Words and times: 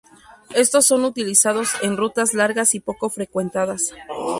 Estos 0.55 0.87
son 0.87 1.05
utilizados 1.05 1.73
en 1.83 1.95
rutas 1.95 2.33
largas 2.33 2.73
y 2.73 2.79
poco 2.79 3.11
frecuentadas. 3.11 3.93